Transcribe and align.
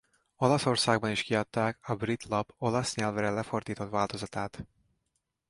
Olaszországban 0.37 1.11
is 1.11 1.23
kiadták 1.23 1.77
a 1.81 1.95
brit 1.95 2.23
lap 2.25 2.53
olasz 2.57 2.95
nyelvre 2.95 3.29
lefordított 3.29 3.89
változatát. 3.89 4.67